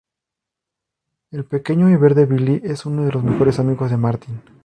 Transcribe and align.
El 1.29 1.45
pequeño 1.45 1.87
y 1.91 1.95
verde 1.95 2.25
Billy 2.25 2.59
es 2.63 2.87
uno 2.87 3.05
de 3.05 3.11
los 3.11 3.23
mejores 3.23 3.59
amigos 3.59 3.91
de 3.91 3.97
Martin. 3.97 4.41